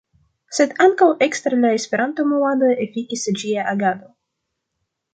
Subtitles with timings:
[0.59, 4.15] Sed ankaŭ ekster la Esperanto-movado efikis ĝia agado.